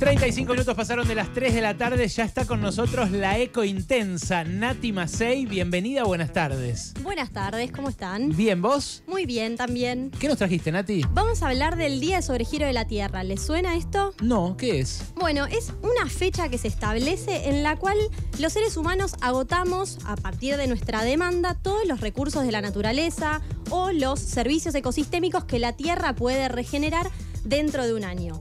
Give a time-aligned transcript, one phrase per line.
[0.00, 3.64] 35 minutos pasaron de las 3 de la tarde, ya está con nosotros la eco
[3.64, 5.44] intensa Nati Macei.
[5.44, 6.94] Bienvenida, buenas tardes.
[7.02, 8.34] Buenas tardes, ¿cómo están?
[8.34, 9.02] Bien, ¿vos?
[9.06, 10.10] Muy bien, también.
[10.18, 11.02] ¿Qué nos trajiste, Nati?
[11.12, 13.24] Vamos a hablar del Día de Sobregiro de la Tierra.
[13.24, 14.14] ¿Les suena esto?
[14.22, 15.04] No, ¿qué es?
[15.16, 17.98] Bueno, es una fecha que se establece en la cual
[18.38, 23.42] los seres humanos agotamos, a partir de nuestra demanda, todos los recursos de la naturaleza
[23.68, 27.10] o los servicios ecosistémicos que la Tierra puede regenerar
[27.44, 28.40] dentro de un año.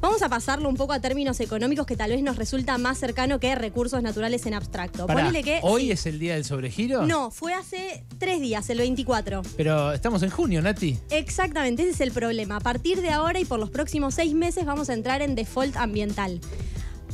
[0.00, 3.38] Vamos a pasarlo un poco a términos económicos que tal vez nos resulta más cercano
[3.38, 5.06] que recursos naturales en abstracto.
[5.06, 5.60] Pará, Ponele que.
[5.62, 5.90] ¿Hoy sí.
[5.92, 7.06] es el día del sobregiro?
[7.06, 9.42] No, fue hace tres días, el 24.
[9.58, 10.98] Pero estamos en junio, Nati.
[11.10, 12.56] Exactamente, ese es el problema.
[12.56, 15.76] A partir de ahora y por los próximos seis meses vamos a entrar en default
[15.76, 16.40] ambiental.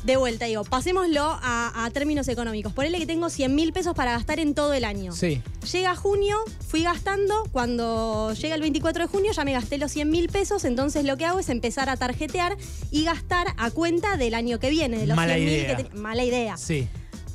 [0.06, 2.72] De vuelta, digo, pasémoslo a, a términos económicos.
[2.72, 5.10] Ponele que tengo 100 mil pesos para gastar en todo el año.
[5.12, 5.42] Sí.
[5.72, 10.08] Llega junio, fui gastando, cuando llega el 24 de junio ya me gasté los 100
[10.08, 12.56] mil pesos, entonces lo que hago es empezar a tarjetear
[12.92, 15.76] y gastar a cuenta del año que viene, de los Mala 100.000 idea.
[15.76, 16.56] que Mala idea.
[16.56, 16.86] Sí.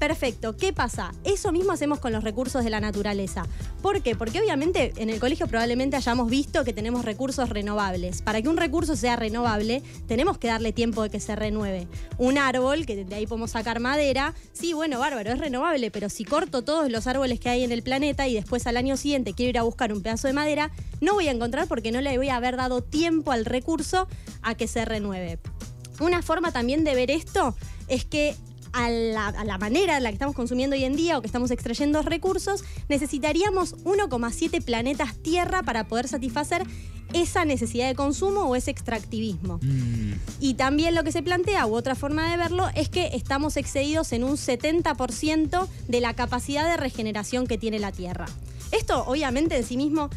[0.01, 0.57] Perfecto.
[0.57, 1.11] ¿Qué pasa?
[1.23, 3.45] Eso mismo hacemos con los recursos de la naturaleza.
[3.83, 4.15] ¿Por qué?
[4.15, 8.23] Porque obviamente en el colegio probablemente hayamos visto que tenemos recursos renovables.
[8.23, 11.87] Para que un recurso sea renovable, tenemos que darle tiempo de que se renueve.
[12.17, 16.25] Un árbol, que de ahí podemos sacar madera, sí, bueno, bárbaro, es renovable, pero si
[16.25, 19.51] corto todos los árboles que hay en el planeta y después al año siguiente quiero
[19.51, 22.29] ir a buscar un pedazo de madera, no voy a encontrar porque no le voy
[22.29, 24.07] a haber dado tiempo al recurso
[24.41, 25.37] a que se renueve.
[25.99, 27.55] Una forma también de ver esto
[27.87, 28.35] es que
[28.73, 31.27] a la, a la manera en la que estamos consumiendo hoy en día o que
[31.27, 36.63] estamos extrayendo recursos, necesitaríamos 1,7 planetas Tierra para poder satisfacer
[37.13, 39.59] esa necesidad de consumo o ese extractivismo.
[39.61, 43.57] Mm, Y también lo que se plantea, u otra forma de verlo, es que estamos
[43.57, 48.25] excedidos en un 70% de la capacidad de regeneración que tiene la Tierra.
[48.71, 50.09] Esto obviamente en sí mismo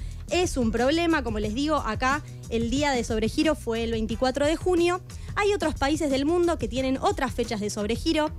[0.42, 4.56] es un problema, como les digo, acá el día de sobregiro fue el 24 de
[4.56, 5.00] junio.
[5.36, 8.30] Hay otros países del mundo que tienen otras fechas de sobregiro,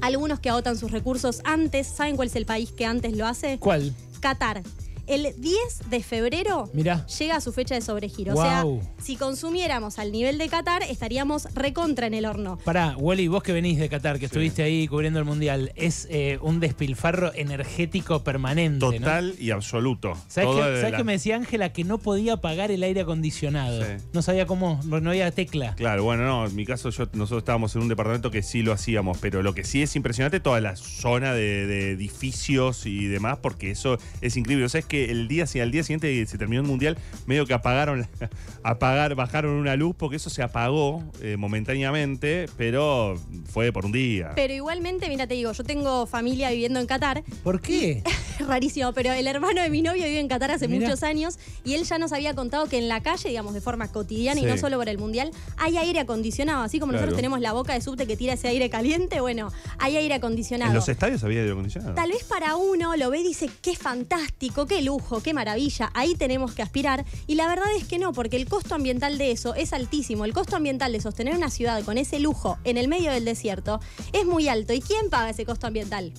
[0.00, 1.86] algunos que agotan sus recursos antes.
[1.86, 3.58] ¿Saben cuál es el país que antes lo hace?
[3.58, 3.94] ¿Cuál?
[4.20, 4.62] Qatar.
[5.06, 7.04] El 10 de febrero Mirá.
[7.06, 8.34] llega a su fecha de sobregiro.
[8.34, 8.64] O sea,
[9.02, 12.58] si consumiéramos al nivel de Qatar, estaríamos recontra en el horno.
[12.64, 16.38] Pará, Wally, vos que venís de Qatar, que estuviste ahí cubriendo el Mundial, es eh,
[16.40, 18.92] un despilfarro energético permanente, ¿no?
[18.92, 20.12] Total y absoluto.
[20.28, 21.72] ¿Sabes, la- qué me decía Ángela?
[21.72, 23.82] Que no podía pagar el aire acondicionado.
[23.82, 24.04] Sí.
[24.12, 25.74] No sabía cómo, no había tecla.
[25.74, 28.72] Claro, bueno, no, en mi caso yo, nosotros estábamos en un departamento que sí lo
[28.72, 33.38] hacíamos, pero lo que sí es impresionante toda la zona de, de edificios y demás,
[33.42, 34.64] porque eso es increíble.
[34.66, 36.96] O sea, es que el día, al día siguiente que se terminó el mundial,
[37.26, 38.08] medio que apagaron, la-
[38.62, 43.18] apagar, bajaron una luz, porque eso se apagó eh, momentáneamente, pero
[43.50, 44.32] fue por un día.
[44.34, 47.22] Pero igualmente, mira, te digo, yo tengo familia viviendo en Qatar.
[47.42, 48.02] ¿Por qué?
[48.40, 50.86] Rarísimo, pero el hermano de mi novio vive en Qatar hace Mirá.
[50.86, 53.88] muchos años y él ya nos había contado que en la calle, digamos, de forma
[53.88, 56.62] cotidiana y no solo por el mundial, hay aire acondicionado.
[56.62, 59.96] Así como nosotros tenemos la boca de subte que tira ese aire caliente, bueno, hay
[59.96, 60.70] aire acondicionado.
[60.70, 61.94] ¿En los estadios había aire acondicionado?
[61.94, 66.14] Tal vez para uno lo ve y dice, qué fantástico, qué lujo, qué maravilla, ahí
[66.14, 67.04] tenemos que aspirar.
[67.26, 70.24] Y la verdad es que no, porque el costo ambiental de eso es altísimo.
[70.24, 73.80] El costo ambiental de sostener una ciudad con ese lujo en el medio del desierto
[74.12, 74.72] es muy alto.
[74.72, 76.12] ¿Y quién paga ese costo ambiental?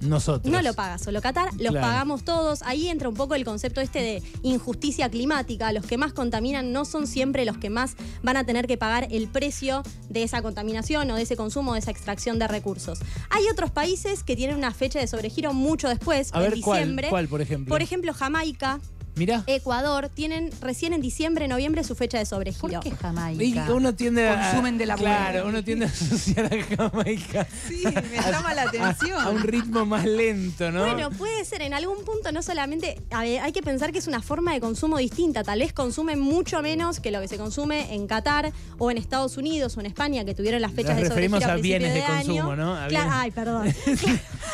[0.00, 0.52] Nosotros.
[0.52, 1.80] No lo paga solo Qatar, los Claro.
[1.86, 2.62] pagamos todos.
[2.62, 5.72] Ahí entra un poco el concepto este de injusticia climática.
[5.72, 9.08] Los que más contaminan no son siempre los que más van a tener que pagar
[9.10, 13.00] el precio de esa contaminación o de ese consumo, de esa extracción de recursos.
[13.30, 16.78] Hay otros países que tienen una fecha de sobregiro mucho después, A en ver, ¿cuál?
[16.80, 17.08] diciembre.
[17.08, 17.70] ¿Cuál, por ejemplo?
[17.72, 18.80] Por ejemplo, Jamaica,
[19.18, 19.42] Mirá.
[19.46, 22.60] Ecuador, tienen recién en diciembre, noviembre su fecha de sobregiro.
[22.60, 23.66] ¿Por qué Y Jamaica?
[23.72, 24.40] uno tiende a.
[24.50, 25.48] Consumen de la Claro, buena.
[25.48, 27.46] uno tiende a asociar a Jamaica.
[27.68, 29.20] Sí, me llama la atención.
[29.20, 30.80] A un ritmo más lento, ¿no?
[30.80, 34.06] Bueno, puede ser, en algún punto no solamente, a ver, hay que pensar que es
[34.06, 37.94] una forma de consumo distinta, tal vez consumen mucho menos que lo que se consume
[37.94, 41.08] en Qatar o en Estados Unidos o en España, que tuvieron las fechas Nos de
[41.08, 42.76] referimos sobregiro a principio bienes de consumo, ¿no?
[42.76, 43.74] A Claro, ay, perdón.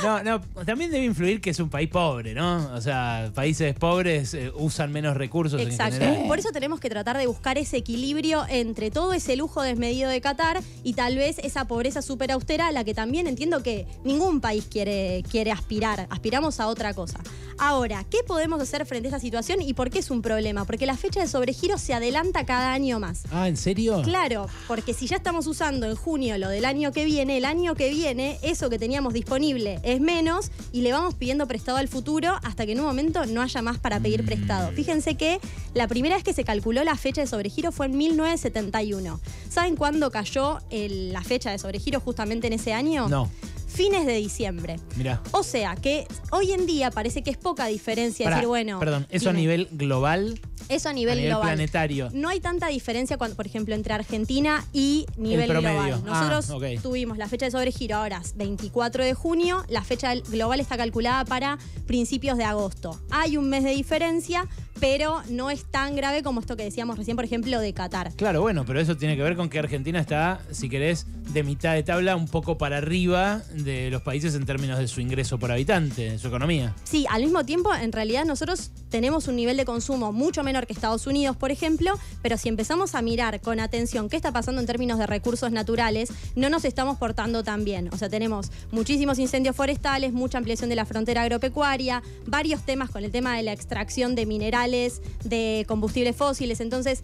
[0.02, 2.72] No, no, también debe influir que es un país pobre, ¿no?
[2.74, 5.98] O sea, países pobres eh, usan menos recursos en Exacto.
[5.98, 6.28] general.
[6.28, 10.20] Por eso tenemos que tratar de buscar ese equilibrio entre todo ese lujo desmedido de
[10.20, 14.40] Qatar y tal vez esa pobreza súper austera a la que también entiendo que ningún
[14.40, 16.06] país quiere, quiere aspirar.
[16.10, 17.20] Aspiramos a otra cosa.
[17.58, 20.64] Ahora, ¿qué podemos hacer frente a esa situación y por qué es un problema?
[20.64, 23.22] Porque la fecha de sobregiro se adelanta cada año más.
[23.30, 24.02] Ah, ¿en serio?
[24.02, 27.74] Claro, porque si ya estamos usando en junio lo del año que viene, el año
[27.74, 32.34] que viene, eso que teníamos disponible es menos y le vamos pidiendo prestado al futuro
[32.42, 34.43] hasta que en un momento no haya más para pedir prestado.
[34.74, 35.38] Fíjense que
[35.74, 39.20] la primera vez que se calculó la fecha de sobregiro fue en 1971.
[39.48, 43.08] ¿Saben cuándo cayó el- la fecha de sobregiro justamente en ese año?
[43.08, 43.30] No,
[43.66, 44.76] Fines de diciembre.
[44.96, 45.20] mirá.
[45.32, 48.78] O sea que hoy en día parece que es poca diferencia Pará, decir, bueno.
[48.78, 50.40] perdón, ¿eso a nivel global?
[50.68, 51.48] Eso a nivel, A nivel global.
[51.48, 52.08] planetario.
[52.12, 56.02] No hay tanta diferencia, cuando, por ejemplo, entre Argentina y nivel global.
[56.08, 59.64] Ah, Nosotros tuvimos la fecha de sobregiro ahora, es 24 de junio.
[59.68, 63.00] La fecha global está calculada para principios de agosto.
[63.10, 64.46] Hay un mes de diferencia,
[64.80, 68.12] pero no es tan grave como esto que decíamos recién, por ejemplo, de Qatar.
[68.14, 71.74] Claro, bueno, pero eso tiene que ver con que Argentina está, si querés, de mitad
[71.74, 75.50] de tabla un poco para arriba de los países en términos de su ingreso por
[75.52, 76.74] habitante, de su economía.
[76.84, 81.06] Sí, al mismo tiempo, en realidad nosotros tenemos un nivel de consumo mucho que Estados
[81.06, 81.92] Unidos, por ejemplo,
[82.22, 86.10] pero si empezamos a mirar con atención qué está pasando en términos de recursos naturales,
[86.36, 87.88] no nos estamos portando tan bien.
[87.92, 93.04] O sea, tenemos muchísimos incendios forestales, mucha ampliación de la frontera agropecuaria, varios temas con
[93.04, 96.60] el tema de la extracción de minerales, de combustibles fósiles.
[96.60, 97.02] Entonces,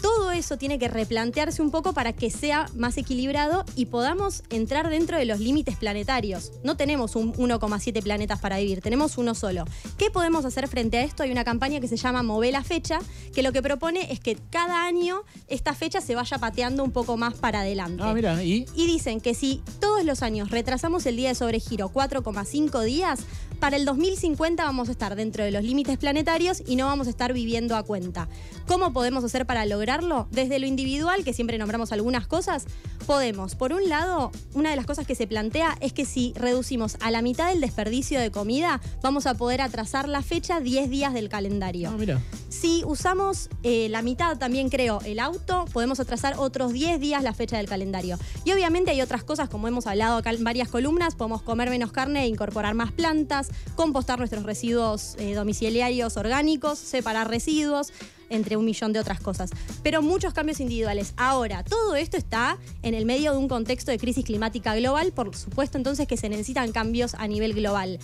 [0.00, 4.88] todo eso tiene que replantearse un poco para que sea más equilibrado y podamos entrar
[4.88, 6.52] dentro de los límites planetarios.
[6.64, 9.64] No tenemos un 1,7 planetas para vivir, tenemos uno solo.
[9.98, 11.22] ¿Qué podemos hacer frente a esto?
[11.22, 13.00] Hay una campaña que se llama Move la fecha,
[13.34, 17.16] que lo que propone es que cada año esta fecha se vaya pateando un poco
[17.16, 18.02] más para adelante.
[18.04, 21.90] Ah, mira, y Y dicen que si todos los años retrasamos el día de sobregiro
[21.90, 23.20] 4,5 días,
[23.60, 27.10] para el 2050 vamos a estar dentro de los límites planetarios y no vamos a
[27.10, 28.26] estar viviendo a cuenta.
[28.66, 29.66] ¿Cómo podemos hacer para
[30.30, 32.66] Desde lo individual, que siempre nombramos algunas cosas,
[33.10, 33.56] podemos.
[33.56, 37.10] Por un lado, una de las cosas que se plantea es que si reducimos a
[37.10, 41.28] la mitad el desperdicio de comida, vamos a poder atrasar la fecha 10 días del
[41.28, 41.90] calendario.
[41.90, 42.20] ah, mira.
[42.50, 47.34] Si usamos eh, la mitad también creo el auto, podemos atrasar otros 10 días la
[47.34, 48.16] fecha del calendario.
[48.44, 51.90] Y obviamente hay otras cosas, como hemos hablado acá en varias columnas, podemos comer menos
[51.90, 57.92] carne e incorporar más plantas, compostar nuestros residuos eh, domiciliarios orgánicos, separar residuos
[58.30, 59.50] entre un millón de otras cosas.
[59.82, 61.12] Pero muchos cambios individuales.
[61.16, 65.34] Ahora, todo esto está en el medio de un contexto de crisis climática global, por
[65.36, 67.98] supuesto entonces que se necesitan cambios a nivel global.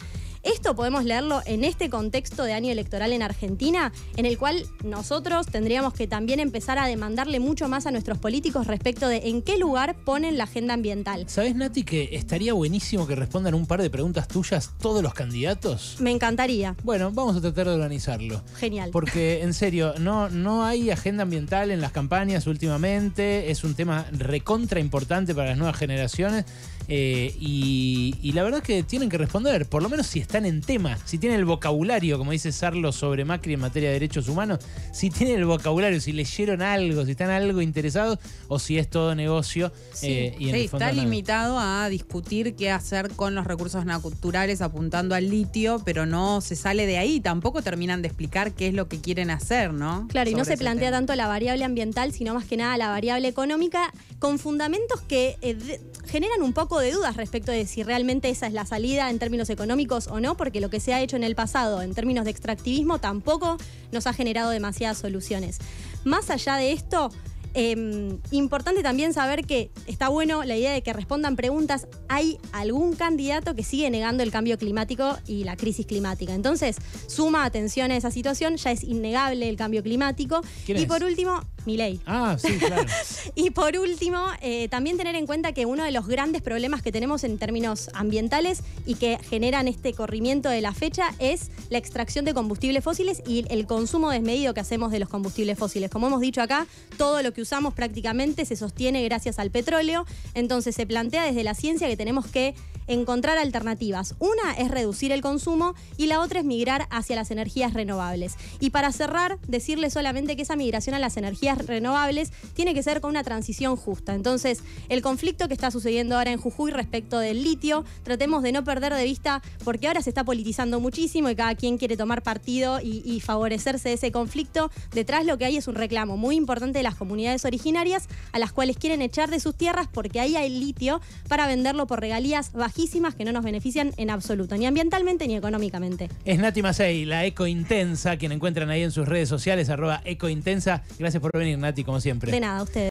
[0.47, 5.49] Esto podemos leerlo en este contexto de año electoral en Argentina, en el cual nosotros
[5.49, 9.59] tendríamos que también empezar a demandarle mucho más a nuestros políticos respecto de en qué
[9.59, 11.25] lugar ponen la agenda ambiental.
[11.29, 15.97] ¿Sabes, Nati, que estaría buenísimo que respondan un par de preguntas tuyas todos los candidatos?
[15.99, 16.77] Me encantaría.
[16.85, 18.41] Bueno, vamos a tratar de organizarlo.
[18.55, 18.91] Genial.
[18.93, 23.51] Porque, en serio, no, no hay agenda ambiental en las campañas últimamente.
[23.51, 26.45] Es un tema recontra importante para las nuevas generaciones.
[26.89, 30.61] Eh, y, y la verdad que tienen que responder, por lo menos si están en
[30.61, 34.61] tema, si tienen el vocabulario, como dice Sarlo sobre Macri en materia de derechos humanos,
[34.93, 38.19] si tienen el vocabulario, si leyeron algo, si están algo interesados,
[38.49, 39.73] o si es todo negocio.
[40.03, 43.85] eh, y en Sí, el fondo está limitado a discutir qué hacer con los recursos
[43.85, 47.21] naturales apuntando al litio, pero no se sale de ahí.
[47.21, 50.07] Tampoco terminan de explicar qué es lo que quieren hacer, ¿no?
[50.09, 50.99] Claro, y no se plantea tema.
[50.99, 55.81] tanto la variable ambiental, sino más que nada la variable económica, con fundamentos que eh,
[56.07, 59.51] generan un poco de dudas respecto de si realmente esa es la salida en términos
[59.51, 62.31] económicos o no, porque lo que se ha hecho en el pasado en términos de
[62.31, 63.57] extractivismo tampoco
[63.93, 65.59] nos ha generado demasiadas soluciones.
[66.05, 67.11] Más allá de esto,
[67.59, 71.89] eh, importante también saber que está bueno la idea de que respondan preguntas.
[72.07, 76.35] Hay algún candidato que sigue negando el cambio climático y la crisis climática.
[76.35, 76.77] Entonces,
[77.07, 78.59] suma atención a esa situación.
[78.59, 80.43] Ya es innegable el cambio climático.
[80.67, 80.87] ¿Quién y es?
[80.87, 82.01] por último, Milei.
[82.07, 82.85] Ah, sí, claro.
[83.35, 86.93] Y por último, eh, también tener en cuenta que uno de los grandes problemas que
[86.93, 92.25] tenemos en términos ambientales y que generan este corrimiento de la fecha es la extracción
[92.25, 95.91] de combustibles fósiles y el consumo desmedido que hacemos de los combustibles fósiles.
[95.91, 96.67] Como hemos dicho acá,
[96.97, 100.07] todo lo que usamos prácticamente se sostiene gracias al petróleo.
[100.35, 102.55] Entonces se plantea desde la ciencia que tenemos que
[102.87, 104.15] encontrar alternativas.
[104.19, 108.35] Una es reducir el consumo y la otra es migrar hacia las energías renovables.
[108.61, 113.01] Y para cerrar, decirle solamente que esa migración a las energías renovables tiene que ser
[113.01, 114.15] con una transición justa.
[114.15, 118.65] Entonces, el conflicto que está sucediendo ahora en Jujuy respecto del litio, tratemos de no
[118.65, 122.81] perder de vista, porque ahora se está politizando muchísimo y cada quien quiere tomar partido
[122.83, 124.71] y, favorecerse de ese conflicto.
[124.93, 128.53] Detrás lo que hay es un reclamo muy importante de las comunidades originarias a las
[128.53, 133.15] cuales quieren echar de sus tierras porque ahí hay litio para venderlo por regalías bajísimas
[133.15, 136.11] que no nos benefician en absoluto, ni ambientalmente ni económicamente.
[136.27, 140.29] Es Nati Masei, la Eco Intensa, quien encuentran ahí en sus redes sociales, arroba Eco
[140.29, 140.83] Intensa.
[140.99, 142.31] Gracias por venir, Nati, como siempre.
[142.31, 142.85] De nada, ustedes.